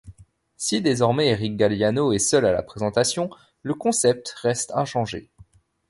[0.57, 3.29] Si désormais Éric Galliano est seul à la présentation,
[3.61, 5.29] le concept reste inchangé.